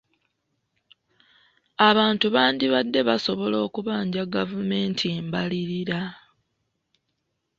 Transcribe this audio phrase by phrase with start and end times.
[1.89, 6.01] Abantu bandibadde basobola okubanja gavumenti embalirira.